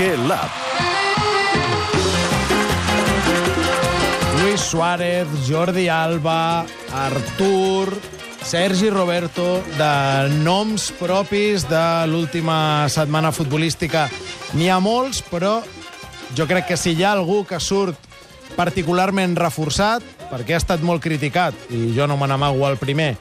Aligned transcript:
Básquet 0.00 0.18
Lab. 0.26 0.48
Luis 4.40 4.60
Suárez, 4.60 5.26
Jordi 5.46 5.88
Alba, 5.88 6.64
Artur, 6.94 8.00
Sergi 8.42 8.88
Roberto, 8.88 9.62
de 9.76 10.28
noms 10.40 10.90
propis 10.96 11.68
de 11.68 12.06
l'última 12.08 12.88
setmana 12.88 13.28
futbolística. 13.30 14.08
N'hi 14.56 14.70
ha 14.72 14.80
molts, 14.80 15.20
però 15.20 15.60
jo 16.32 16.48
crec 16.48 16.70
que 16.72 16.80
si 16.80 16.94
hi 16.96 17.04
ha 17.04 17.12
algú 17.12 17.44
que 17.44 17.60
surt 17.60 18.08
particularment 18.56 19.36
reforçat, 19.36 20.00
perquè 20.32 20.56
ha 20.56 20.62
estat 20.62 20.80
molt 20.80 21.04
criticat, 21.04 21.52
i 21.68 21.92
jo 21.92 22.08
no 22.08 22.16
me 22.16 22.30
n'amago 22.30 22.64
al 22.64 22.80
primer, 22.80 23.18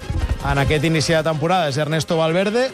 en 0.48 0.64
aquest 0.64 0.88
inici 0.88 1.12
de 1.12 1.26
temporada, 1.28 1.68
és 1.68 1.78
Ernesto 1.78 2.16
Valverde, 2.24 2.70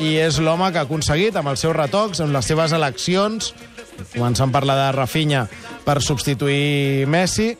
i 0.00 0.14
és 0.16 0.38
l'home 0.40 0.70
que 0.72 0.80
ha 0.80 0.86
aconseguit, 0.86 1.36
amb 1.36 1.50
els 1.52 1.60
seus 1.60 1.76
retocs, 1.76 2.22
amb 2.24 2.32
les 2.32 2.46
seves 2.48 2.72
eleccions, 2.72 3.52
començant 4.14 4.52
per 4.52 4.64
la 4.64 4.76
de 4.78 4.88
Rafinha 4.96 5.44
per 5.84 5.98
substituir 6.00 7.04
Messi, 7.10 7.50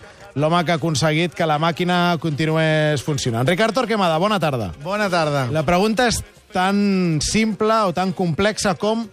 l'home 0.41 0.63
que 0.65 0.73
ha 0.73 0.79
aconseguit 0.81 1.35
que 1.37 1.49
la 1.49 1.59
màquina 1.61 2.17
continués 2.23 3.05
funcionant. 3.05 3.49
Ricard 3.49 3.77
Torquemada, 3.77 4.17
bona 4.23 4.41
tarda. 4.41 4.71
Bona 4.85 5.11
tarda. 5.13 5.49
La 5.53 5.67
pregunta 5.69 6.09
és 6.09 6.23
tan 6.55 7.21
simple 7.23 7.77
o 7.87 7.93
tan 7.95 8.15
complexa 8.17 8.73
com 8.79 9.05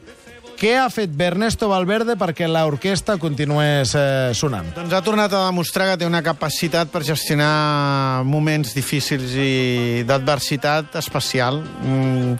què 0.57 0.73
ha 0.81 0.87
fet 0.89 1.13
Ernesto 1.21 1.69
Valverde 1.69 2.15
perquè 2.17 2.47
l'orquestra 2.49 3.17
continués 3.21 3.93
eh, 3.97 4.33
sonant? 4.33 4.71
Doncs 4.73 4.95
ha 4.95 5.01
tornat 5.05 5.33
a 5.33 5.43
demostrar 5.45 5.91
que 5.91 5.99
té 6.01 6.07
una 6.09 6.23
capacitat 6.25 6.89
per 6.89 7.03
gestionar 7.05 8.23
moments 8.25 8.73
difícils 8.73 9.35
i 9.37 10.03
d'adversitat 10.09 10.97
especial. 10.97 11.61
Mm, 11.61 12.37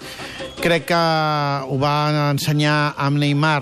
crec 0.64 0.88
que 0.90 1.02
ho 1.68 1.78
va 1.82 1.98
ensenyar 2.32 2.96
amb 2.98 3.22
Neymar 3.22 3.62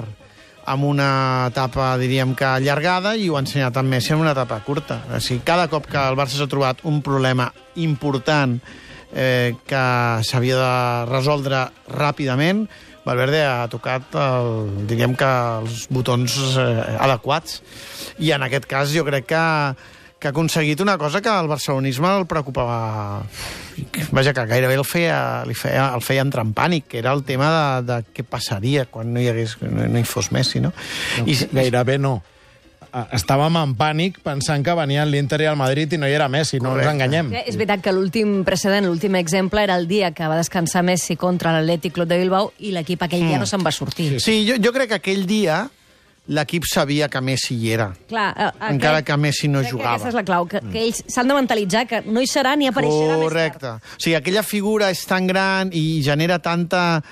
amb 0.65 0.87
una 0.87 1.10
etapa, 1.52 1.91
diríem 2.02 2.32
que 2.34 2.48
allargada, 2.48 3.13
i 3.20 3.27
ho 3.30 3.35
ha 3.37 3.43
ensenyat 3.43 3.76
amb 3.77 3.91
Messi 3.91 4.15
una 4.15 4.34
etapa 4.34 4.58
curta. 4.65 5.02
O 5.13 5.20
sigui, 5.21 5.43
cada 5.46 5.68
cop 5.70 5.85
que 5.91 5.99
el 5.99 6.18
Barça 6.18 6.40
s'ha 6.40 6.49
trobat 6.49 6.82
un 6.90 7.04
problema 7.05 7.52
important 7.76 8.58
eh, 9.16 9.55
que 9.66 9.85
s'havia 10.27 10.60
de 10.60 10.76
resoldre 11.10 11.63
ràpidament, 11.90 12.68
Valverde 13.05 13.44
ha 13.46 13.68
tocat, 13.70 14.16
el, 14.18 14.88
diríem 14.90 15.13
que 15.18 15.27
els 15.62 15.85
botons 15.94 16.40
eh, 16.58 16.98
adequats. 16.98 17.60
I 18.18 18.34
en 18.34 18.46
aquest 18.48 18.66
cas 18.70 18.90
jo 18.90 19.05
crec 19.05 19.27
que, 19.30 19.43
que 20.18 20.32
ha 20.32 20.34
aconseguit 20.34 20.82
una 20.82 20.98
cosa 20.98 21.21
que 21.21 21.30
al 21.30 21.48
barcelonisme 21.52 22.10
el 22.18 22.26
preocupava... 22.26 23.21
Vaja, 24.16 24.34
que 24.34 24.46
gairebé 24.49 24.77
el 24.80 24.86
feia, 24.88 25.43
li 25.46 25.54
feia, 25.54 25.90
el 25.93 26.02
feia 26.02 26.24
entrar 26.26 26.46
en 26.48 26.55
pànic, 26.58 26.88
que 26.90 27.02
era 27.04 27.13
el 27.13 27.21
tema 27.27 27.52
de, 27.52 27.66
de 27.91 27.98
què 28.16 28.26
passaria 28.26 28.88
quan 28.90 29.13
no 29.13 29.21
hi, 29.21 29.30
hagués, 29.30 29.58
no, 29.62 29.86
no 29.91 30.02
hi 30.02 30.08
fos 30.08 30.32
Messi, 30.34 30.63
no? 30.63 30.71
no 31.20 31.27
I, 31.30 31.38
gairebé 31.54 31.99
no. 32.02 32.21
Estàvem 33.15 33.57
en 33.60 33.74
pànic 33.76 34.21
pensant 34.24 34.63
que 34.63 34.74
venien 34.77 35.10
l'Inter 35.12 35.41
i 35.43 35.49
el 35.51 35.57
Madrid 35.60 35.91
i 35.93 35.99
no 35.99 36.07
hi 36.07 36.15
era 36.15 36.29
Messi, 36.32 36.62
no 36.62 36.71
Correcte. 36.71 36.91
ens 36.91 36.96
enganyem. 36.96 37.32
Sí, 37.34 37.41
és 37.52 37.57
veritat 37.60 37.84
que 37.84 37.91
l'últim 37.91 38.35
precedent, 38.48 38.87
l'últim 38.87 39.18
exemple, 39.20 39.63
era 39.63 39.76
el 39.76 39.90
dia 39.90 40.13
que 40.15 40.27
va 40.32 40.37
descansar 40.40 40.84
Messi 40.87 41.18
contra 41.20 41.52
l'Atlètic 41.57 41.98
Club 41.98 42.07
de 42.07 42.20
Bilbao 42.21 42.54
i 42.60 42.71
l'equip 42.71 43.04
aquell 43.04 43.26
mm. 43.26 43.34
dia 43.34 43.41
no 43.41 43.49
se'n 43.49 43.65
va 43.65 43.74
sortir. 43.76 44.13
Sí, 44.15 44.24
sí 44.24 44.37
jo, 44.48 44.55
jo 44.63 44.71
crec 44.76 44.93
que 44.93 45.02
aquell 45.02 45.26
dia 45.27 45.65
l'equip 46.27 46.63
sabia 46.65 47.07
que 47.10 47.21
Messi 47.21 47.55
hi 47.60 47.71
era. 47.76 47.91
Clar, 48.10 48.29
eh, 48.37 48.49
encara 48.71 49.04
que 49.05 49.18
Messi 49.18 49.48
no 49.52 49.62
jugava. 49.63 49.98
Que 49.98 50.02
aquesta 50.02 50.09
és 50.09 50.18
la 50.18 50.26
clau, 50.26 50.48
que, 50.49 50.62
que 50.71 50.82
ells 50.87 51.04
s'han 51.12 51.30
de 51.30 51.37
mentalitzar 51.37 51.85
que 51.90 52.02
no 52.07 52.24
hi 52.24 52.30
serà 52.30 52.55
ni 52.57 52.70
apareixerà 52.71 53.20
Correcte. 53.21 53.76
més 53.76 53.84
tard. 53.84 53.96
O 53.99 54.02
sigui, 54.02 54.15
aquella 54.18 54.43
figura 54.43 54.90
és 54.93 55.05
tan 55.05 55.27
gran 55.27 55.74
i 55.74 56.02
genera 56.05 56.40
tanta 56.40 57.04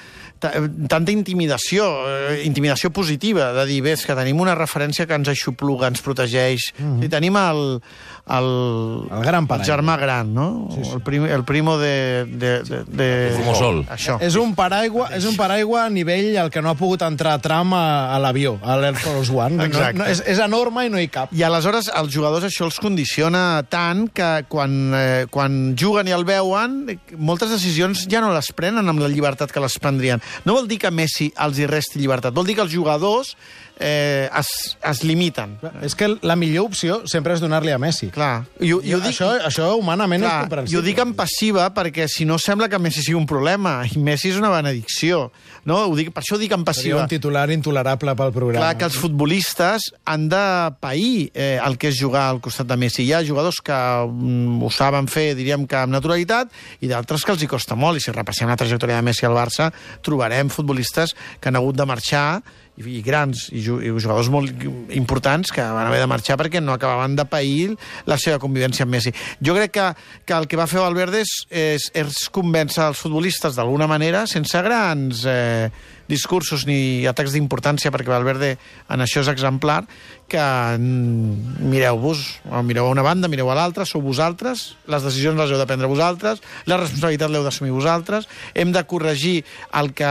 tanta 0.90 1.14
intimidació, 1.14 1.86
eh, 2.10 2.42
intimidació 2.48 2.92
positiva, 2.92 3.52
de 3.54 3.66
dir, 3.70 3.82
bé, 3.86 3.96
que 3.96 4.16
tenim 4.18 4.42
una 4.44 4.56
referència 4.58 5.08
que 5.08 5.16
ens 5.16 5.30
aixopluga, 5.32 5.88
ens 5.88 6.02
protegeix, 6.02 6.72
mm 6.78 6.84
-hmm. 6.84 7.06
i 7.06 7.10
tenim 7.10 7.38
el, 7.38 7.82
el, 8.24 9.08
el, 9.12 9.24
gran 9.26 9.48
el 9.50 9.64
germà 9.68 9.98
gran, 10.00 10.34
no? 10.34 10.70
Sí, 10.74 10.84
sí. 10.84 10.92
El, 10.96 11.02
prim, 11.02 11.26
el 11.26 11.44
primo 11.44 11.78
de... 11.78 12.26
de, 12.26 12.52
de, 12.64 12.84
de... 12.88 13.10
Fumosol. 13.38 13.84
Això. 13.92 14.18
És 14.24 14.38
un 14.40 14.54
paraigua, 14.56 15.10
és 15.18 15.28
un 15.30 15.36
paraigua 15.40 15.86
a 15.86 15.90
nivell 15.92 16.38
al 16.40 16.52
que 16.54 16.64
no 16.64 16.72
ha 16.72 16.78
pogut 16.80 17.04
entrar 17.04 17.36
a 17.38 17.42
tram 17.44 17.76
a, 17.76 17.86
a 18.16 18.20
l'avió, 18.24 18.56
a 18.64 18.78
l'Air 18.80 18.96
Force 19.02 19.34
One. 19.34 19.60
Exacte. 19.68 20.00
No, 20.00 20.06
no, 20.06 20.12
és, 20.12 20.24
és 20.30 20.40
enorme 20.44 20.86
i 20.88 20.94
no 20.94 21.02
hi 21.02 21.10
cap. 21.12 21.34
I 21.36 21.44
aleshores 21.48 21.92
els 21.94 22.14
jugadors 22.14 22.48
això 22.48 22.68
els 22.70 22.80
condiciona 22.84 23.64
tant 23.70 24.08
que 24.14 24.32
quan, 24.52 24.78
eh, 24.96 25.26
quan 25.32 25.74
juguen 25.80 26.08
i 26.08 26.16
el 26.16 26.28
veuen, 26.28 26.82
moltes 27.18 27.52
decisions 27.54 28.08
ja 28.12 28.24
no 28.24 28.32
les 28.34 28.54
prenen 28.56 28.88
amb 28.88 29.04
la 29.04 29.12
llibertat 29.12 29.52
que 29.52 29.64
les 29.64 29.76
prendrien 29.82 30.24
no 30.46 30.56
vol 30.58 30.68
dir 30.68 30.80
que 30.82 30.92
Messi 30.92 31.30
els 31.44 31.60
hi 31.60 31.68
resti 31.70 32.02
llibertat, 32.02 32.34
vol 32.36 32.48
dir 32.48 32.58
que 32.58 32.66
els 32.66 32.74
jugadors 32.74 33.34
eh, 33.80 34.30
es, 34.30 34.78
es 34.84 35.04
limiten. 35.04 35.58
És 35.86 35.96
que 35.98 36.10
la 36.22 36.36
millor 36.40 36.70
opció 36.70 37.02
sempre 37.10 37.36
és 37.36 37.44
donar-li 37.44 37.74
a 37.74 37.80
Messi. 37.82 38.12
Clar. 38.14 38.44
I, 38.62 38.70
i 38.70 38.94
ho 38.94 39.00
dic, 39.02 39.10
això, 39.10 39.32
això 39.48 39.72
humanament 39.80 40.22
clar, 40.22 40.34
és 40.34 40.46
comprensible. 40.46 40.80
Ho 40.80 40.86
dic 40.86 41.02
en 41.02 41.14
passiva 41.18 41.66
perquè 41.74 42.06
si 42.12 42.28
no 42.30 42.38
sembla 42.42 42.70
que 42.70 42.80
Messi 42.82 43.02
sigui 43.02 43.18
un 43.18 43.26
problema, 43.30 43.80
i 43.90 44.02
Messi 44.02 44.30
és 44.30 44.38
una 44.38 44.52
benedicció. 44.54 45.26
No? 45.66 45.80
Ho 45.90 45.98
dic, 45.98 46.12
per 46.14 46.22
això 46.22 46.38
ho 46.38 46.42
dic 46.42 46.54
en 46.54 46.66
passiva. 46.68 47.00
Seria 47.00 47.02
un 47.08 47.12
titular 47.12 47.48
intolerable 47.56 48.14
pel 48.20 48.34
programa. 48.36 48.62
Clar, 48.62 48.78
que 48.78 48.90
els 48.92 49.00
futbolistes 49.02 49.90
han 50.10 50.28
de 50.30 50.44
pair 50.84 51.32
eh, 51.34 51.58
el 51.58 51.80
que 51.82 51.90
és 51.90 51.98
jugar 51.98 52.28
al 52.30 52.42
costat 52.44 52.70
de 52.70 52.78
Messi. 52.80 53.08
Hi 53.08 53.16
ha 53.18 53.24
jugadors 53.26 53.62
que 53.66 53.74
mm, 53.74 54.62
ho 54.62 54.72
saben 54.74 55.10
fer, 55.10 55.32
diríem 55.40 55.66
que 55.70 55.80
amb 55.82 55.96
naturalitat, 55.96 56.54
i 56.86 56.92
d'altres 56.92 57.26
que 57.26 57.34
els 57.34 57.46
hi 57.46 57.50
costa 57.50 57.80
molt. 57.80 57.98
I 57.98 58.06
si 58.06 58.14
repassem 58.14 58.52
la 58.52 58.60
trajectòria 58.60 59.02
de 59.02 59.08
Messi 59.10 59.26
al 59.26 59.38
Barça, 59.38 59.72
trobarem 60.06 60.54
futbolistes 60.54 61.18
que 61.40 61.50
han 61.50 61.58
hagut 61.58 61.80
de 61.80 61.90
marxar 61.90 62.28
i, 62.78 62.86
i 62.98 63.02
grans 63.06 63.48
i, 63.52 63.62
i 63.62 63.92
jugadors 63.94 64.30
molt 64.34 64.66
importants 64.96 65.54
que 65.54 65.64
van 65.64 65.88
haver 65.88 66.02
de 66.04 66.10
marxar 66.10 66.38
perquè 66.40 66.62
no 66.64 66.76
acabaven 66.76 67.18
de 67.18 67.26
pair 67.30 67.74
la 68.10 68.18
seva 68.22 68.40
convivència 68.42 68.88
amb 68.88 68.96
Messi. 68.96 69.14
Jo 69.44 69.56
crec 69.58 69.76
que, 69.78 69.88
que 70.26 70.38
el 70.38 70.50
que 70.50 70.60
va 70.60 70.70
fer 70.70 70.82
Valverde 70.84 71.24
és, 71.24 71.34
és, 71.50 71.90
és 71.94 72.28
convèncer 72.34 72.88
els 72.90 73.02
futbolistes 73.02 73.58
d'alguna 73.60 73.90
manera 73.90 74.26
sense 74.30 74.62
grans 74.66 75.26
eh, 75.30 75.70
discursos 76.08 76.66
ni 76.68 77.06
atacs 77.10 77.34
d'importància, 77.36 77.92
perquè 77.94 78.12
Valverde 78.12 78.56
en 78.92 79.04
això 79.04 79.24
és 79.24 79.30
exemplar, 79.32 79.84
que 80.28 80.42
mm, 80.42 81.68
mireu-vos, 81.70 82.24
mireu 82.66 82.88
a 82.88 82.94
una 82.94 83.06
banda, 83.06 83.30
mireu 83.32 83.52
a 83.52 83.58
l'altra, 83.58 83.86
sou 83.86 84.02
vosaltres, 84.04 84.74
les 84.90 85.06
decisions 85.06 85.40
les 85.40 85.54
heu 85.54 85.62
de 85.62 85.68
prendre 85.70 85.90
vosaltres, 85.92 86.42
la 86.70 86.80
responsabilitat 86.82 87.32
l'heu 87.32 87.46
d'assumir 87.46 87.74
vosaltres, 87.76 88.28
hem 88.54 88.74
de 88.74 88.84
corregir 88.90 89.44
el 89.80 89.94
que, 89.94 90.10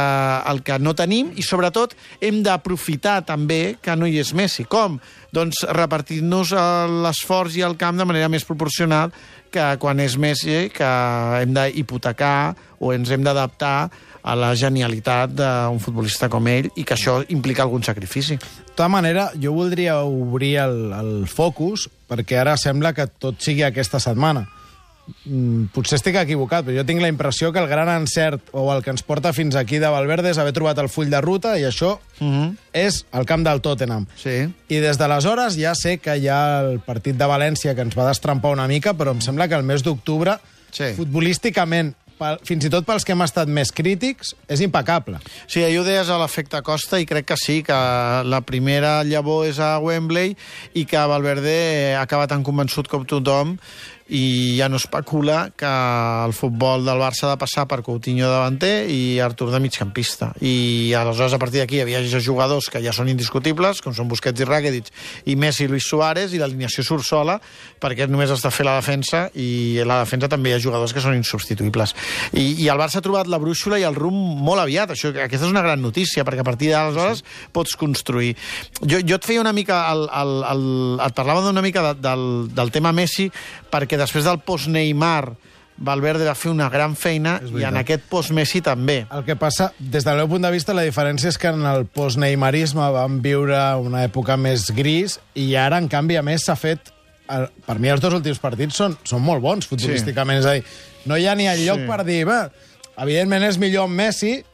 el 0.53 0.63
que 0.65 0.79
no 0.79 0.95
tenim 0.99 1.33
i, 1.37 1.45
sobretot, 1.47 1.97
hem 2.21 2.43
d'aprofitar 2.47 3.21
també 3.29 3.77
que 3.83 3.97
no 3.99 4.09
hi 4.09 4.21
és 4.23 4.33
Messi. 4.37 4.65
Com? 4.69 5.01
Doncs 5.33 5.65
repartir-nos 5.73 6.53
l'esforç 7.03 7.57
i 7.57 7.65
el 7.67 7.79
camp 7.81 7.99
de 8.01 8.09
manera 8.09 8.31
més 8.33 8.45
proporcional 8.45 9.13
que 9.53 9.67
quan 9.83 10.01
és 10.03 10.17
Messi, 10.21 10.71
que 10.73 10.89
hem 11.43 11.53
d'hipotecar 11.57 12.55
o 12.81 12.93
ens 12.95 13.13
hem 13.13 13.23
d'adaptar 13.25 13.91
a 14.23 14.35
la 14.39 14.53
genialitat 14.55 15.35
d'un 15.35 15.81
futbolista 15.83 16.29
com 16.31 16.47
ell 16.49 16.71
i 16.79 16.85
que 16.87 16.95
això 16.95 17.21
implica 17.35 17.67
algun 17.67 17.83
sacrifici. 17.83 18.39
De 18.39 18.73
tota 18.73 18.89
manera, 18.89 19.29
jo 19.39 19.55
voldria 19.57 19.99
obrir 20.07 20.57
el, 20.63 20.79
el 20.97 21.13
focus 21.29 21.89
perquè 22.09 22.41
ara 22.41 22.57
sembla 22.57 22.95
que 22.97 23.09
tot 23.11 23.41
sigui 23.43 23.67
aquesta 23.67 24.01
setmana. 24.03 24.47
Mm, 25.25 25.67
potser 25.75 25.97
estic 25.99 26.17
equivocat, 26.17 26.65
però 26.67 26.77
jo 26.77 26.85
tinc 26.85 27.01
la 27.01 27.09
impressió 27.09 27.53
que 27.53 27.59
el 27.61 27.69
gran 27.69 27.89
encert 27.89 28.43
o 28.53 28.67
el 28.75 28.83
que 28.83 28.91
ens 28.91 29.03
porta 29.03 29.33
fins 29.33 29.55
aquí 29.57 29.79
de 29.79 29.89
Valverde 29.89 30.31
és 30.31 30.39
haver 30.39 30.53
trobat 30.53 30.79
el 30.79 30.89
full 30.89 31.09
de 31.11 31.21
ruta 31.21 31.59
i 31.59 31.63
això 31.65 31.99
uh 31.99 32.25
Mhm. 32.25 32.43
-huh. 32.43 32.57
és 32.73 33.05
el 33.13 33.25
camp 33.27 33.45
del 33.45 33.61
Tottenham. 33.61 34.07
Sí. 34.17 34.49
I 34.69 34.77
des 34.81 34.99
d'aleshores 34.99 35.57
ja 35.57 35.75
sé 35.75 35.99
que 35.99 36.17
hi 36.17 36.29
ha 36.29 36.61
el 36.61 36.81
partit 36.81 37.17
de 37.17 37.25
València 37.25 37.75
que 37.75 37.83
ens 37.83 37.97
va 37.97 38.09
destrempar 38.09 38.53
una 38.53 38.67
mica, 38.69 38.95
però 38.95 39.11
em 39.13 39.21
sembla 39.21 39.49
que 39.49 39.55
el 39.55 39.63
mes 39.63 39.83
d'octubre, 39.83 40.39
Sí. 40.71 40.95
futbolísticament, 40.97 41.95
pel, 42.19 42.39
fins 42.47 42.65
i 42.65 42.71
tot 42.71 42.85
pels 42.87 43.05
que 43.05 43.13
hem 43.13 43.23
estat 43.23 43.49
més 43.49 43.73
crítics, 43.75 44.35
és 44.49 44.61
impecable. 44.61 45.19
Sí, 45.49 45.63
ahir 45.65 45.81
ho 45.81 45.85
deies 45.85 46.09
a 46.09 46.19
l'efecte 46.19 46.61
Costa 46.63 47.01
i 47.01 47.07
crec 47.07 47.27
que 47.27 47.37
sí, 47.37 47.63
que 47.63 47.73
la 48.25 48.41
primera 48.47 49.03
llavor 49.05 49.47
és 49.49 49.59
a 49.59 49.79
Wembley 49.83 50.37
i 50.75 50.85
que 50.85 50.97
Valverde 50.99 51.97
acaba 51.99 52.29
tan 52.29 52.45
convençut 52.45 52.87
com 52.89 53.05
tothom 53.05 53.57
i 54.09 54.57
ja 54.59 54.69
no 54.69 54.77
especula 54.81 55.53
que 55.57 55.69
el 55.69 56.33
futbol 56.33 56.85
del 56.85 57.01
Barça 57.01 57.29
ha 57.29 57.35
de 57.35 57.41
passar 57.41 57.67
per 57.71 57.83
Coutinho 57.87 58.29
davanter 58.31 58.89
i 58.91 59.21
Artur 59.23 59.51
de 59.53 59.61
migcampista. 59.63 60.33
I 60.41 60.93
aleshores 60.99 61.35
a 61.37 61.41
partir 61.43 61.63
d'aquí 61.63 61.79
hi 61.79 61.85
havia 61.85 62.03
jugadors 62.21 62.69
que 62.71 62.83
ja 62.83 62.93
són 62.93 63.09
indiscutibles, 63.13 63.81
com 63.83 63.95
són 63.95 64.11
Busquets 64.11 64.43
i 64.43 64.49
Rakitic, 64.49 64.91
i 65.27 65.37
Messi 65.37 65.65
i 65.67 65.71
Luis 65.71 65.87
Suárez, 65.89 66.35
i 66.35 66.41
l'alineació 66.43 66.85
surt 66.85 67.07
sola, 67.07 67.39
perquè 67.81 68.09
només 68.11 68.31
has 68.31 68.43
de 68.45 68.51
fer 68.53 68.67
la 68.67 68.77
defensa, 68.81 69.29
i 69.35 69.81
a 69.83 69.87
la 69.89 70.01
defensa 70.03 70.31
també 70.33 70.53
hi 70.53 70.57
ha 70.57 70.63
jugadors 70.63 70.93
que 70.93 71.03
són 71.05 71.17
insubstituïbles. 71.19 71.95
I, 72.33 72.65
i 72.65 72.69
el 72.73 72.81
Barça 72.81 73.01
ha 73.01 73.05
trobat 73.05 73.31
la 73.31 73.41
brúixola 73.43 73.81
i 73.81 73.87
el 73.89 73.97
rumb 73.99 74.43
molt 74.43 74.63
aviat. 74.63 74.95
Això, 74.95 75.13
aquesta 75.13 75.47
és 75.47 75.55
una 75.55 75.65
gran 75.65 75.83
notícia, 75.83 76.25
perquè 76.27 76.45
a 76.45 76.49
partir 76.49 76.73
d'aleshores 76.73 77.23
sí. 77.23 77.49
pots 77.53 77.77
construir. 77.79 78.35
Jo, 78.83 79.01
jo 79.01 79.19
et 79.19 79.29
feia 79.29 79.43
una 79.43 79.55
mica... 79.57 79.83
El, 79.93 80.07
el, 80.09 80.33
el, 80.49 80.65
et 81.03 81.17
parlava 81.17 81.43
d'una 81.45 81.63
mica 81.65 81.83
de, 81.89 81.95
del, 82.05 82.25
del 82.55 82.73
tema 82.75 82.93
Messi, 82.97 83.29
perquè 83.73 83.92
després 83.99 84.25
del 84.25 84.39
post-Neymar 84.41 85.33
Valverde 85.83 86.27
va 86.29 86.35
fer 86.37 86.51
una 86.53 86.69
gran 86.71 86.93
feina 86.95 87.41
i 87.59 87.65
en 87.65 87.77
aquest 87.81 88.05
post-Messi 88.11 88.61
també. 88.63 89.07
El 89.11 89.25
que 89.25 89.35
passa, 89.41 89.71
des 89.81 90.05
del 90.05 90.17
meu 90.21 90.29
punt 90.29 90.45
de 90.45 90.51
vista, 90.53 90.75
la 90.77 90.85
diferència 90.87 91.29
és 91.33 91.39
que 91.41 91.49
en 91.49 91.65
el 91.67 91.87
post-neymarisme 91.87 92.85
vam 92.95 93.17
viure 93.25 93.59
una 93.81 94.05
època 94.05 94.37
més 94.39 94.69
gris 94.77 95.19
i 95.35 95.55
ara, 95.57 95.79
en 95.81 95.89
canvi, 95.89 96.17
a 96.21 96.23
més, 96.23 96.45
s'ha 96.45 96.55
fet... 96.57 96.93
Per 97.67 97.79
mi, 97.81 97.89
els 97.89 98.01
dos 98.03 98.13
últims 98.13 98.39
partits 98.43 98.77
són, 98.77 98.95
són 99.09 99.23
molt 99.25 99.41
bons 99.43 99.67
futbolísticament. 99.67 100.43
És 100.43 100.47
a 100.47 100.53
dir, 100.59 100.65
no 101.09 101.17
hi 101.17 101.27
ha 101.27 101.35
ni 101.35 101.49
el 101.49 101.65
lloc 101.65 101.81
Sí. 101.81 101.87
per 101.89 102.05
dir... 102.05 102.27
"Bé, 102.29 102.41
evidentment 102.99 103.43
és 103.49 103.57
millor 103.59 103.89
en 103.89 103.97
Messi, 103.97 104.45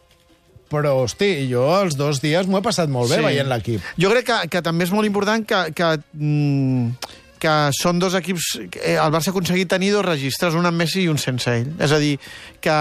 però, 0.70 0.94
hosti, 1.02 1.48
jo 1.50 1.64
els 1.82 1.96
dos 1.96 2.20
dies 2.22 2.46
m'ho 2.46 2.58
he 2.60 2.62
passat 2.62 2.88
molt 2.88 3.10
bé 3.10 3.16
Sí. 3.18 3.24
veient 3.24 3.48
l'equip. 3.48 3.82
Jo 3.98 4.10
crec 4.12 4.24
que, 4.26 4.48
que 4.48 4.62
també 4.62 4.84
és 4.84 4.92
molt 4.92 5.06
important 5.06 5.44
que, 5.44 5.72
que, 5.74 5.98
mm, 6.12 6.92
que 7.40 7.54
són 7.78 8.00
dos 8.02 8.16
equips... 8.18 8.50
Eh, 8.80 8.96
el 8.98 9.12
Barça 9.14 9.30
ha 9.30 9.34
aconseguit 9.34 9.70
tenir 9.70 9.90
dos 9.94 10.04
registres, 10.06 10.56
un 10.58 10.68
amb 10.68 10.82
Messi 10.82 11.04
i 11.04 11.10
un 11.12 11.20
sense 11.22 11.50
ell. 11.50 11.70
És 11.82 11.94
a 11.94 12.00
dir, 12.02 12.16
que 12.64 12.76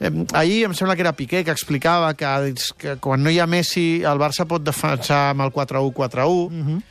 eh, 0.00 0.12
ahir 0.32 0.64
em 0.68 0.74
sembla 0.76 0.96
que 0.96 1.04
era 1.06 1.14
Piqué 1.16 1.44
que 1.44 1.54
explicava 1.54 2.12
que, 2.18 2.54
que 2.80 2.96
quan 3.04 3.24
no 3.24 3.32
hi 3.32 3.40
ha 3.40 3.48
Messi 3.50 4.02
el 4.06 4.20
Barça 4.20 4.48
pot 4.48 4.64
defensar 4.64 5.30
amb 5.32 5.46
el 5.46 5.54
4-1-4-1, 5.54 6.50
mm 6.50 6.66
-hmm. 6.66 6.82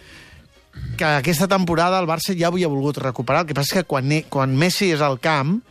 que 0.98 1.06
aquesta 1.06 1.48
temporada 1.48 2.00
el 2.00 2.10
Barça 2.10 2.38
ja 2.38 2.48
havia 2.48 2.68
volgut 2.68 2.98
recuperar. 2.98 3.42
El 3.42 3.48
que 3.48 3.54
passa 3.54 3.75
és 3.75 3.81
que 3.81 3.88
quan, 3.88 4.10
quan 4.30 4.56
Messi 4.56 4.92
és 4.92 5.01
al 5.01 5.19
camp, 5.19 5.62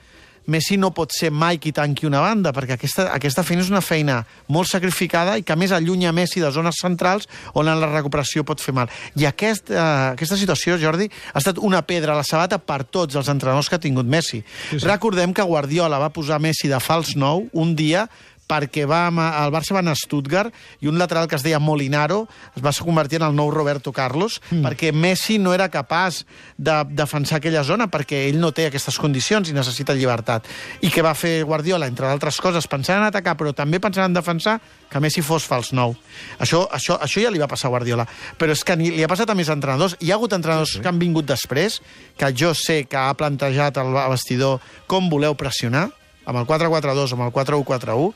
Messi 0.47 0.77
no 0.77 0.91
pot 0.95 1.13
ser 1.15 1.31
mai 1.31 1.59
qui 1.63 1.73
tanqui 1.73 2.07
una 2.09 2.21
banda, 2.23 2.53
perquè 2.55 2.75
aquesta, 2.75 3.09
aquesta 3.15 3.45
feina 3.47 3.63
és 3.63 3.71
una 3.71 3.83
feina 3.85 4.23
molt 4.49 4.71
sacrificada 4.71 5.37
i 5.39 5.45
que 5.47 5.55
a 5.55 5.59
més 5.59 5.73
allunya 5.73 6.13
Messi 6.13 6.43
de 6.43 6.51
zones 6.51 6.81
centrals 6.83 7.29
on 7.55 7.71
en 7.71 7.79
la 7.81 7.91
recuperació 7.91 8.43
pot 8.45 8.61
fer 8.61 8.75
mal. 8.75 8.91
I 9.19 9.29
aquest, 9.31 9.71
eh, 9.71 9.79
aquesta 10.17 10.39
situació, 10.41 10.79
Jordi, 10.81 11.09
ha 11.33 11.39
estat 11.39 11.61
una 11.63 11.83
pedra 11.87 12.17
a 12.17 12.21
la 12.21 12.27
sabata 12.27 12.59
per 12.59 12.83
tots 12.85 13.15
els 13.15 13.29
entrenadors 13.29 13.69
que 13.69 13.79
ha 13.79 13.83
tingut 13.83 14.07
Messi. 14.07 14.43
Sí, 14.43 14.81
sí. 14.81 14.87
Recordem 14.87 15.33
que 15.33 15.47
Guardiola 15.47 16.01
va 16.03 16.13
posar 16.13 16.41
Messi 16.43 16.69
de 16.69 16.81
fals 16.83 17.15
nou 17.17 17.49
un 17.53 17.77
dia 17.77 18.09
perquè 18.53 18.85
va, 18.89 19.07
amb- 19.09 19.25
el 19.25 19.53
Barça 19.55 19.73
va 19.73 19.81
anar 19.81 19.97
a 19.97 20.01
Stuttgart 20.01 20.53
i 20.85 20.91
un 20.91 21.01
lateral 21.01 21.29
que 21.29 21.39
es 21.39 21.45
deia 21.47 21.61
Molinaro 21.63 22.27
es 22.53 22.63
va 22.63 22.73
convertir 22.83 23.21
en 23.21 23.29
el 23.29 23.37
nou 23.37 23.51
Roberto 23.51 23.93
Carlos 23.93 24.41
mm. 24.51 24.63
perquè 24.67 24.93
Messi 24.93 25.39
no 25.39 25.55
era 25.55 25.71
capaç 25.73 26.25
de 26.59 26.75
defensar 26.91 27.39
aquella 27.39 27.65
zona 27.65 27.89
perquè 27.89 28.27
ell 28.29 28.41
no 28.43 28.53
té 28.53 28.67
aquestes 28.69 28.99
condicions 29.01 29.49
i 29.49 29.57
necessita 29.57 29.95
llibertat. 29.97 30.49
I 30.83 30.91
què 30.93 31.05
va 31.05 31.15
fer 31.19 31.43
Guardiola? 31.47 31.89
Entre 31.91 32.07
d'altres 32.09 32.41
coses, 32.43 32.69
pensant 32.71 33.01
en 33.01 33.09
atacar 33.09 33.37
però 33.39 33.55
també 33.57 33.81
pensant 33.83 34.11
en 34.11 34.17
defensar, 34.17 34.59
que 34.91 35.01
Messi 35.01 35.25
fos 35.25 35.47
fals 35.49 35.73
nou. 35.77 35.95
Això, 36.43 36.65
això, 36.75 36.99
això 37.01 37.23
ja 37.23 37.31
li 37.33 37.41
va 37.41 37.49
passar 37.51 37.71
a 37.71 37.75
Guardiola. 37.77 38.07
Però 38.39 38.53
és 38.53 38.65
que 38.67 38.77
ni, 38.77 38.91
li 38.93 39.05
ha 39.05 39.11
passat 39.11 39.31
a 39.31 39.39
més 39.39 39.51
entrenadors. 39.53 39.97
Hi 40.01 40.13
ha 40.13 40.19
hagut 40.19 40.35
entrenadors 40.37 40.75
sí, 40.75 40.81
sí. 40.81 40.85
que 40.85 40.93
han 40.93 41.01
vingut 41.01 41.29
després, 41.29 41.81
que 42.19 42.33
jo 42.37 42.53
sé 42.59 42.83
que 42.91 43.01
ha 43.01 43.15
plantejat 43.17 43.81
al 43.81 43.95
vestidor 44.13 44.61
com 44.91 45.09
voleu 45.13 45.37
pressionar, 45.39 45.89
amb 46.25 46.39
el 46.39 46.47
4-4-2, 46.49 47.15
amb 47.17 47.27
el 47.27 47.33
4-1-4-1, 47.35 48.13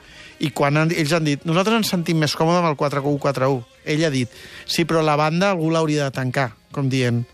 i 0.47 0.51
quan 0.55 0.77
han, 0.77 0.93
ells 0.93 1.15
han 1.17 1.27
dit, 1.27 1.47
nosaltres 1.49 1.81
ens 1.81 1.95
sentim 1.95 2.21
més 2.21 2.37
còmodes 2.37 2.63
amb 2.63 2.73
el 2.73 2.79
4-1-4-1. 2.81 3.63
Ell 3.95 4.05
ha 4.07 4.13
dit, 4.13 4.43
sí, 4.67 4.85
però 4.85 5.03
la 5.05 5.17
banda 5.19 5.51
algú 5.55 5.71
l'hauria 5.73 6.09
de 6.09 6.15
tancar, 6.15 6.51
com 6.75 6.91
dient. 6.93 7.25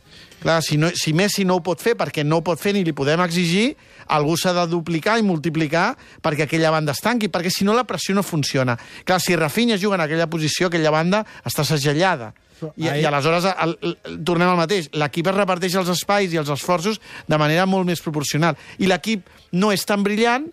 Clar, 0.43 0.59
si, 0.67 0.77
no, 0.77 0.91
si 0.99 1.13
Messi 1.15 1.45
no 1.47 1.61
ho 1.61 1.63
pot 1.63 1.79
fer 1.79 1.95
perquè 1.95 2.25
no 2.27 2.41
ho 2.41 2.43
pot 2.43 2.59
fer 2.59 2.73
ni 2.75 2.83
li 2.83 2.95
podem 2.97 3.21
exigir, 3.23 3.77
algú 4.11 4.35
s'ha 4.35 4.51
de 4.57 4.65
duplicar 4.67 5.15
i 5.21 5.23
multiplicar 5.23 5.93
perquè 6.23 6.49
aquella 6.49 6.73
banda 6.75 6.97
es 6.97 7.03
tanqui, 7.03 7.31
perquè 7.31 7.53
si 7.55 7.63
no 7.65 7.77
la 7.77 7.87
pressió 7.87 8.15
no 8.17 8.25
funciona. 8.27 8.75
Clar, 9.07 9.21
si 9.23 9.39
Rafinha 9.39 9.79
juga 9.79 10.01
en 10.01 10.07
aquella 10.09 10.27
posició, 10.27 10.67
aquella 10.67 10.91
banda 10.91 11.23
està 11.47 11.63
segellada. 11.63 12.33
I, 12.77 12.89
Ahir- 12.89 13.03
I 13.03 13.07
aleshores 13.11 13.45
el, 13.53 13.77
el, 13.83 13.97
el, 14.05 14.19
tornem 14.25 14.49
al 14.49 14.57
mateix. 14.61 14.91
L'equip 14.95 15.27
es 15.33 15.35
reparteix 15.39 15.75
els 15.81 15.89
espais 15.95 16.33
i 16.33 16.41
els 16.41 16.51
esforços 16.55 17.01
de 17.29 17.39
manera 17.39 17.67
molt 17.67 17.87
més 17.89 18.01
proporcional. 18.05 18.57
I 18.79 18.87
l'equip 18.91 19.27
no 19.53 19.73
és 19.73 19.85
tan 19.89 20.03
brillant, 20.07 20.49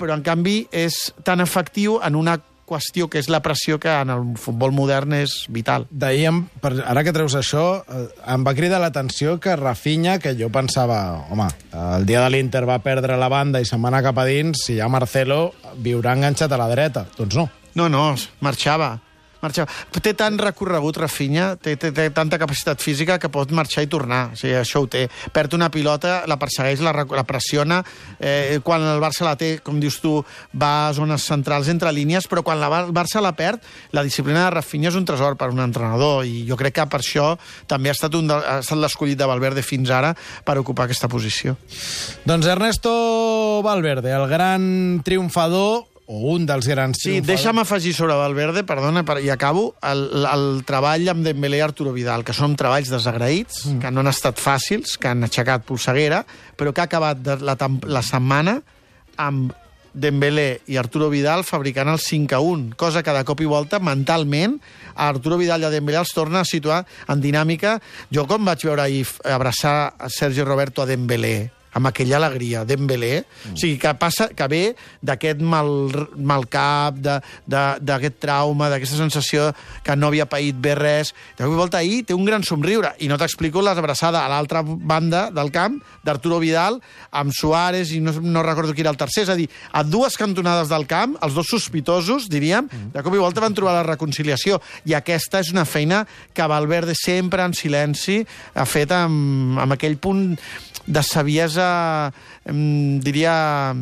però 0.00 0.14
en 0.16 0.22
canvi 0.24 0.62
és 0.72 1.10
tan 1.24 1.40
efectiu 1.44 1.98
en 2.02 2.16
una 2.16 2.38
qüestió 2.70 3.08
que 3.10 3.18
és 3.18 3.26
la 3.28 3.40
pressió 3.42 3.80
que 3.82 3.90
en 3.90 4.12
el 4.14 4.20
futbol 4.38 4.70
modern 4.70 5.12
és 5.18 5.32
vital. 5.50 5.88
D'ahir, 5.90 6.30
ara 6.86 7.02
que 7.02 7.10
treus 7.12 7.34
això, 7.34 7.82
eh, 7.82 8.04
em 8.30 8.44
va 8.46 8.54
cridar 8.54 8.78
l'atenció 8.78 9.40
que 9.42 9.56
Rafinha, 9.58 10.20
que 10.22 10.36
jo 10.38 10.48
pensava, 10.54 11.26
home, 11.34 11.48
el 11.74 12.06
dia 12.06 12.22
de 12.22 12.30
l'Inter 12.30 12.62
va 12.70 12.78
perdre 12.78 13.18
la 13.18 13.26
banda 13.28 13.58
i 13.60 13.66
se'n 13.66 13.82
va 13.82 13.90
anar 13.90 14.04
cap 14.06 14.22
a 14.22 14.24
dins, 14.28 14.62
si 14.68 14.76
hi 14.76 14.80
ha 14.80 14.86
Marcelo, 14.88 15.52
viurà 15.82 16.14
enganxat 16.14 16.52
a 16.54 16.60
la 16.62 16.68
dreta. 16.70 17.08
Doncs 17.18 17.34
no. 17.42 17.48
No, 17.74 17.88
no, 17.90 18.14
marxava. 18.40 19.00
Marxava. 19.42 19.70
Té 20.00 20.14
tant 20.16 20.38
recorregut, 20.40 21.00
Rafinha, 21.02 21.54
té, 21.60 21.76
té, 21.80 21.92
té 21.96 22.08
tanta 22.14 22.38
capacitat 22.40 22.80
física 22.82 23.18
que 23.20 23.30
pot 23.32 23.52
marxar 23.56 23.84
i 23.84 23.90
tornar. 23.90 24.30
O 24.34 24.38
sigui, 24.38 24.54
això 24.60 24.82
ho 24.84 24.88
té. 24.90 25.06
Perd 25.34 25.56
una 25.58 25.70
pilota, 25.72 26.20
la 26.30 26.38
persegueix, 26.40 26.82
la, 26.84 26.94
la 26.94 27.26
pressiona. 27.28 27.80
Eh, 28.18 28.58
quan 28.64 28.84
el 28.86 29.02
Barça 29.02 29.26
la 29.26 29.36
té, 29.40 29.56
com 29.64 29.80
dius 29.80 30.00
tu, 30.02 30.18
va 30.56 30.88
a 30.88 30.92
zones 30.96 31.24
centrals 31.26 31.70
entre 31.72 31.92
línies, 31.92 32.28
però 32.30 32.44
quan 32.46 32.60
la, 32.60 32.70
el 32.84 32.94
Barça 32.96 33.22
la 33.22 33.34
perd, 33.36 33.64
la 33.96 34.04
disciplina 34.06 34.46
de 34.46 34.54
Rafinha 34.56 34.90
és 34.90 34.98
un 34.98 35.06
tresor 35.08 35.36
per 35.40 35.50
un 35.52 35.62
entrenador 35.64 36.24
i 36.28 36.44
jo 36.48 36.58
crec 36.60 36.78
que 36.80 36.88
per 36.90 37.02
això 37.02 37.32
també 37.70 37.90
ha 37.90 37.96
estat, 37.96 38.16
un 38.18 38.30
ha 38.30 38.60
estat 38.60 38.78
l'escollit 38.80 39.18
de 39.18 39.28
Valverde 39.28 39.64
fins 39.66 39.90
ara 39.94 40.14
per 40.44 40.58
ocupar 40.60 40.88
aquesta 40.88 41.10
posició. 41.10 41.56
Doncs 42.28 42.48
Ernesto 42.50 43.62
Valverde, 43.64 44.12
el 44.16 44.26
gran 44.30 44.62
triomfador, 45.04 45.86
o 46.10 46.34
un 46.34 46.42
dels 46.48 46.66
grans 46.66 46.98
Sí, 46.98 47.12
triomfadors... 47.12 47.28
deixa'm 47.30 47.62
afegir 47.62 47.94
sobre 47.94 48.16
Valverde, 48.18 48.64
perdona, 48.66 49.04
per, 49.06 49.20
i 49.22 49.30
acabo, 49.30 49.68
el, 49.86 50.02
el 50.26 50.46
treball 50.66 51.06
amb 51.12 51.22
Dembélé 51.26 51.60
i 51.60 51.64
Arturo 51.64 51.94
Vidal, 51.94 52.24
que 52.26 52.34
són 52.34 52.56
treballs 52.58 52.90
desagraïts, 52.90 53.62
mm. 53.68 53.78
que 53.84 53.94
no 53.94 54.02
han 54.02 54.10
estat 54.10 54.42
fàcils, 54.42 54.96
que 54.98 55.12
han 55.12 55.22
aixecat 55.28 55.62
polseguera, 55.68 56.24
però 56.58 56.74
que 56.74 56.82
ha 56.82 56.88
acabat 56.90 57.22
de, 57.22 57.38
la, 57.46 57.54
la 57.86 58.02
setmana 58.02 58.58
amb 59.22 59.54
Dembélé 59.92 60.60
i 60.70 60.76
Arturo 60.78 61.08
Vidal 61.10 61.42
fabricant 61.46 61.90
el 61.90 61.98
5 62.02 62.34
a 62.34 62.42
1, 62.42 62.74
cosa 62.78 63.04
que 63.06 63.14
de 63.14 63.22
cop 63.26 63.40
i 63.42 63.48
volta 63.50 63.80
mentalment 63.82 64.58
a 64.94 65.08
Arturo 65.08 65.38
Vidal 65.38 65.62
i 65.62 65.70
a 65.70 65.72
Dembélé 65.72 66.02
els 66.02 66.14
torna 66.14 66.42
a 66.42 66.48
situar 66.48 66.84
en 67.10 67.22
dinàmica. 67.22 67.78
Jo 68.10 68.26
com 68.30 68.46
vaig 68.46 68.66
veure 68.66 68.86
ahir 68.86 69.06
abraçar 69.26 69.94
a 69.98 70.10
Sergi 70.10 70.46
Roberto 70.46 70.82
a 70.82 70.90
Dembélé, 70.90 71.50
amb 71.76 71.90
aquella 71.90 72.18
alegria, 72.18 72.64
Dembélé, 72.66 73.22
mm. 73.22 73.54
o 73.54 73.60
sigui, 73.60 73.78
que, 73.80 73.92
passa, 73.98 74.28
que 74.36 74.46
ve 74.50 74.62
d'aquest 75.02 75.42
mal, 75.42 75.70
mal 76.16 76.46
cap, 76.50 76.98
d'aquest 76.98 78.18
trauma, 78.22 78.70
d'aquesta 78.72 78.98
sensació 78.98 79.50
que 79.86 79.96
no 79.96 80.10
havia 80.10 80.28
paït 80.30 80.58
bé 80.58 80.74
res. 80.78 81.14
De 81.38 81.44
cop 81.44 81.54
i 81.54 81.60
volta 81.60 81.80
ahir 81.80 82.02
té 82.08 82.16
un 82.16 82.26
gran 82.26 82.44
somriure, 82.46 82.92
i 82.98 83.10
no 83.10 83.18
t'explico 83.20 83.62
les 83.64 83.78
abraçades 83.78 84.20
a 84.20 84.30
l'altra 84.32 84.64
banda 84.64 85.28
del 85.34 85.52
camp 85.54 85.78
d'Arturo 86.06 86.40
Vidal 86.42 86.80
amb 87.16 87.34
Suárez, 87.36 87.94
i 87.94 88.00
no, 88.02 88.14
no 88.20 88.44
recordo 88.46 88.74
qui 88.74 88.84
era 88.84 88.92
el 88.92 89.00
tercer, 89.00 89.26
és 89.28 89.32
a 89.32 89.38
dir, 89.38 89.48
a 89.72 89.84
dues 89.86 90.18
cantonades 90.20 90.70
del 90.72 90.88
camp, 90.90 91.16
els 91.22 91.36
dos 91.36 91.50
sospitosos, 91.50 92.28
diríem, 92.32 92.68
de 92.94 93.04
cop 93.04 93.14
i 93.14 93.22
volta 93.22 93.44
van 93.44 93.54
trobar 93.56 93.76
la 93.78 93.86
reconciliació, 93.86 94.60
i 94.88 94.96
aquesta 94.98 95.42
és 95.44 95.52
una 95.54 95.66
feina 95.68 96.04
que 96.34 96.50
Valverde 96.50 96.96
sempre 96.98 97.44
en 97.46 97.54
silenci 97.54 98.20
ha 98.54 98.66
fet 98.66 98.92
amb, 98.94 99.58
amb 99.62 99.76
aquell 99.76 99.98
punt 100.02 100.34
de 100.90 101.02
saviesa, 101.06 101.59
em, 102.46 103.00
diria, 103.00 103.74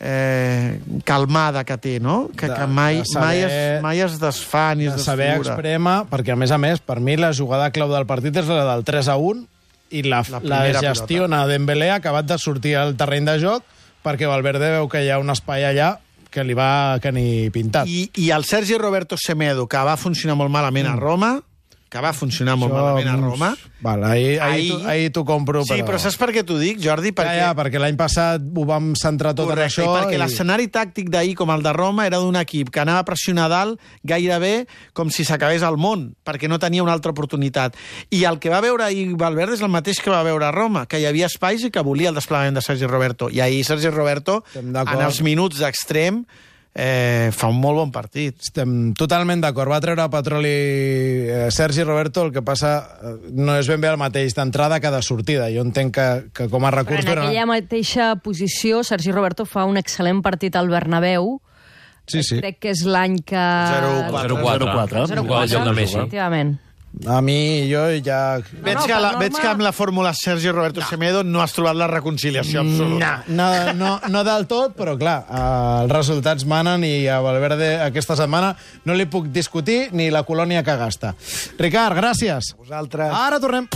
eh, 0.00 0.78
calmada 1.04 1.64
que 1.64 1.76
té, 1.78 1.98
no? 2.00 2.28
Que, 2.36 2.48
De- 2.48 2.54
que 2.54 2.66
mai, 2.66 2.98
de 2.98 3.04
saber- 3.06 3.26
mai, 3.26 3.38
es, 3.42 3.82
mai 3.82 4.00
es 4.00 4.18
desfà 4.20 4.74
ni 4.76 4.86
es 4.86 4.94
de 4.96 5.02
saber 5.02 5.26
desfigura. 5.32 5.54
exprema, 5.54 6.04
perquè 6.08 6.32
a 6.32 6.36
més 6.36 6.50
a 6.50 6.58
més, 6.58 6.80
per 6.80 7.00
mi 7.00 7.16
la 7.16 7.32
jugada 7.32 7.70
clau 7.70 7.90
del 7.92 8.06
partit 8.06 8.36
és 8.36 8.46
la 8.46 8.64
del 8.74 8.84
3 8.84 9.08
a 9.08 9.16
1 9.16 9.46
i 9.90 10.02
la, 10.04 10.22
La 10.42 10.64
la, 10.68 10.80
gestiona 10.80 11.46
Dembélé 11.46 11.90
ha 11.90 11.96
acabat 11.96 12.26
de 12.26 12.36
sortir 12.38 12.76
al 12.76 12.94
terreny 12.96 13.24
de 13.24 13.38
joc 13.40 13.64
perquè 14.04 14.28
Valverde 14.28 14.70
veu 14.76 14.88
que 14.88 15.02
hi 15.04 15.10
ha 15.10 15.18
un 15.18 15.30
espai 15.30 15.64
allà 15.64 15.98
que 16.30 16.44
li 16.44 16.52
va 16.54 16.98
que 17.00 17.10
ni 17.10 17.48
pintat. 17.50 17.88
I, 17.88 18.10
I 18.20 18.30
el 18.36 18.44
Sergi 18.44 18.76
Roberto 18.76 19.16
Semedo, 19.16 19.66
que 19.66 19.78
va 19.80 19.96
funcionar 19.96 20.36
molt 20.36 20.50
malament 20.52 20.86
a 20.86 20.94
Roma, 20.94 21.40
que 21.88 22.00
va 22.04 22.10
funcionar 22.12 22.54
molt 22.60 22.72
malament 22.74 23.08
a 23.08 23.16
Roma... 23.16 23.54
Val, 23.80 24.02
ahir, 24.04 24.40
ahir, 24.42 24.42
Ahir- 24.42 24.70
t'ho- 24.74 24.88
ahir 24.90 25.10
t'ho 25.14 25.22
compro, 25.24 25.60
Sí, 25.64 25.76
però 25.86 26.00
saps 26.02 26.16
per 26.18 26.32
què 26.34 26.42
t'ho 26.44 26.56
dic, 26.58 26.80
Jordi? 26.82 27.12
Perquè... 27.14 27.36
Ja, 27.38 27.44
ja, 27.46 27.54
perquè 27.54 27.78
l'any 27.78 27.94
passat 27.96 28.42
ho 28.42 28.64
vam 28.66 28.88
centrar 28.98 29.30
tot 29.38 29.46
Correcte, 29.52 29.80
en 29.80 29.86
això. 29.86 29.86
i 29.86 29.94
perquè 30.02 30.18
l'escenari 30.18 30.66
tàctic 30.74 31.08
d'ahir, 31.14 31.36
com 31.38 31.52
el 31.54 31.62
de 31.62 31.72
Roma, 31.76 32.04
era 32.10 32.18
d'un 32.18 32.34
equip 32.40 32.72
que 32.74 32.82
anava 32.82 33.04
a 33.04 33.06
pressionar 33.06 33.46
a 33.46 33.52
dalt 33.52 33.80
gairebé 34.02 34.66
com 34.98 35.12
si 35.14 35.22
s'acabés 35.24 35.62
el 35.62 35.78
món, 35.78 36.08
perquè 36.26 36.50
no 36.50 36.58
tenia 36.58 36.82
una 36.82 36.92
altra 36.98 37.14
oportunitat. 37.14 37.78
I 38.10 38.24
el 38.28 38.40
que 38.42 38.50
va 38.50 38.60
veure 38.66 38.84
ahir 38.88 39.06
Valverde 39.16 39.54
és 39.54 39.62
el 39.62 39.70
mateix 39.70 40.02
que 40.02 40.10
va 40.10 40.24
veure 40.26 40.48
a 40.48 40.52
Roma, 40.52 40.84
que 40.90 40.98
hi 40.98 41.06
havia 41.06 41.30
espais 41.30 41.62
i 41.62 41.70
que 41.70 41.80
volia 41.86 42.10
el 42.10 42.18
desplegament 42.18 42.58
de 42.58 42.66
Sergi 42.66 42.90
Roberto. 42.90 43.30
I 43.30 43.40
ahir 43.46 43.62
Sergi 43.64 43.94
Roberto, 43.94 44.42
en 44.58 44.74
els 44.74 45.22
minuts 45.22 45.62
d'extrem, 45.62 46.24
eh, 46.78 47.30
fa 47.34 47.48
un 47.50 47.58
molt 47.58 47.80
bon 47.80 47.90
partit. 47.92 48.36
Estem 48.46 48.92
totalment 48.98 49.42
d'acord. 49.42 49.72
Va 49.72 49.80
treure 49.82 50.04
petroli 50.12 50.52
eh, 50.52 51.48
Sergi 51.50 51.82
Roberto, 51.82 52.22
el 52.28 52.32
que 52.32 52.42
passa 52.46 52.72
eh, 53.02 53.14
no 53.34 53.56
és 53.58 53.66
ben 53.70 53.82
bé 53.82 53.90
el 53.90 53.98
mateix 53.98 54.36
d'entrada 54.38 54.78
que 54.80 54.92
de 54.94 55.02
sortida. 55.02 55.50
Jo 55.50 55.64
entenc 55.66 55.92
que, 55.98 56.06
que 56.32 56.46
com 56.52 56.64
a 56.64 56.70
Però 56.70 56.84
recurs... 56.84 57.02
en 57.04 57.10
dona- 57.10 57.26
aquella 57.26 57.46
mateixa 57.50 58.12
posició, 58.22 58.84
Sergi 58.86 59.10
Roberto 59.12 59.44
fa 59.48 59.66
un 59.66 59.76
excel·lent 59.80 60.22
partit 60.22 60.54
al 60.56 60.70
Bernabéu. 60.70 61.40
Sí, 62.08 62.22
sí. 62.24 62.38
Crec 62.40 62.56
que 62.62 62.70
és 62.72 62.86
l'any 62.88 63.18
que... 63.26 63.36
0-4. 63.36 64.38
0-4. 64.40 65.02
0-4. 65.10 65.24
Igual 65.26 65.42
al 65.42 65.50
lloc 65.52 65.66
de 65.68 65.74
Messi. 65.76 65.98
Efectivament. 65.98 66.54
A 67.06 67.20
mi, 67.22 67.68
jo 67.70 67.82
ja... 68.04 68.38
Veig, 68.38 68.76
no, 68.76 68.84
que 68.86 68.94
la, 68.94 69.10
norma- 69.12 69.18
veig 69.22 69.36
que 69.38 69.48
amb 69.48 69.62
la 69.62 69.72
fórmula 69.72 70.12
Sergi 70.14 70.50
Roberto 70.50 70.82
Semedo 70.86 71.22
no 71.24 71.40
has 71.42 71.52
trobat 71.56 71.76
la 71.78 71.86
reconciliació 71.90 72.60
absoluta. 72.64 73.24
No, 73.28 73.48
no, 73.50 73.72
no, 73.74 73.90
no 74.10 74.22
del 74.26 74.46
tot, 74.50 74.74
però 74.78 74.94
clar, 74.98 75.16
eh, 75.26 75.42
els 75.84 75.92
resultats 75.94 76.46
manen 76.48 76.84
i 76.86 77.08
a 77.10 77.18
Valverde 77.24 77.72
aquesta 77.82 78.16
setmana 78.18 78.52
no 78.86 78.94
li 78.94 79.06
puc 79.10 79.26
discutir 79.34 79.88
ni 79.92 80.10
la 80.14 80.22
colònia 80.28 80.62
que 80.62 80.76
gasta. 80.78 81.14
Ricard, 81.58 81.96
gràcies. 81.98 82.52
Vosaltres... 82.58 83.10
Ara 83.18 83.40
tornem. 83.42 83.66